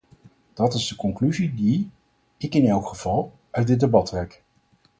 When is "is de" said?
0.73-0.95